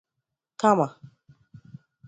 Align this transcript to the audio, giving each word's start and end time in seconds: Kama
Kama 0.61 0.87